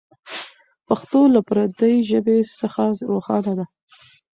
پښتو 0.87 1.19
له 1.33 1.39
پردۍ 1.47 1.95
ژبې 2.09 2.37
څخه 2.59 2.83
روښانه 3.09 3.53
ده. 3.59 3.65